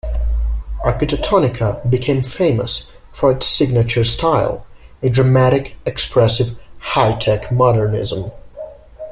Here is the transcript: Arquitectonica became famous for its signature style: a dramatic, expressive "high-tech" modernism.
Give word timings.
Arquitectonica 0.83 1.87
became 1.87 2.23
famous 2.23 2.89
for 3.13 3.31
its 3.31 3.45
signature 3.45 4.03
style: 4.03 4.65
a 5.03 5.09
dramatic, 5.11 5.75
expressive 5.85 6.57
"high-tech" 6.79 7.51
modernism. 7.51 8.31